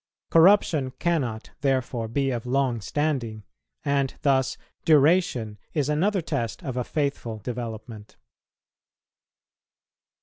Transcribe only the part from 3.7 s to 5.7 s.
and thus duration